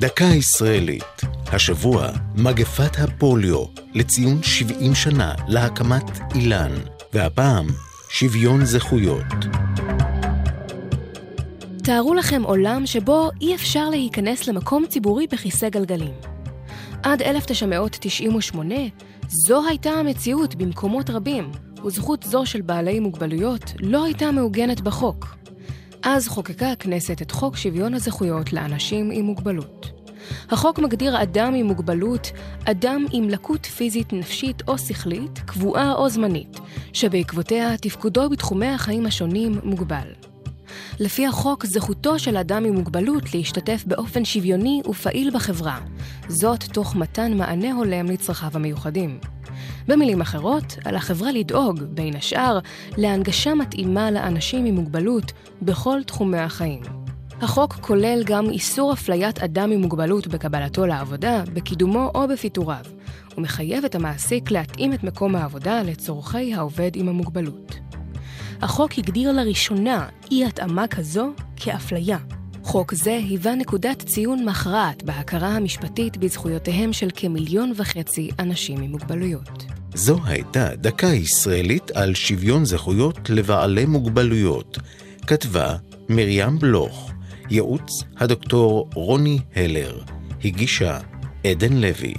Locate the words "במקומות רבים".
20.54-21.50